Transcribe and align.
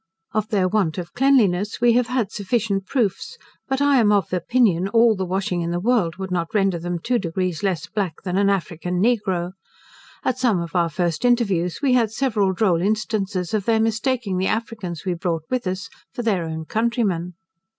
Of 0.33 0.47
their 0.49 0.67
want 0.67 0.97
of 0.97 1.13
cleanliness 1.13 1.79
we 1.79 1.93
have 1.93 2.07
had 2.07 2.31
sufficient 2.31 2.87
proofs, 2.87 3.37
but 3.67 3.81
I 3.81 3.97
am 3.99 4.11
of 4.11 4.33
opinion, 4.33 4.87
all 4.87 5.15
the 5.15 5.27
washing 5.27 5.61
in 5.61 5.69
the 5.69 5.79
world 5.79 6.15
would 6.15 6.31
not 6.31 6.55
render 6.55 6.79
them 6.79 6.97
two 6.97 7.19
degrees 7.19 7.61
less 7.61 7.85
black 7.85 8.23
than 8.23 8.35
an 8.35 8.49
African 8.49 8.99
negro. 8.99 9.51
At 10.25 10.39
some 10.39 10.59
of 10.59 10.75
our 10.75 10.89
first 10.89 11.23
interviews, 11.23 11.83
we 11.83 11.93
had 11.93 12.11
several 12.11 12.51
droll 12.51 12.81
instances 12.81 13.53
of 13.53 13.65
their 13.65 13.79
mistaking 13.79 14.39
the 14.39 14.47
Africans 14.47 15.05
we 15.05 15.13
brought 15.13 15.43
with 15.51 15.67
us 15.67 15.87
for 16.11 16.23
their 16.23 16.45
own 16.45 16.65
countrymen. 16.65 17.35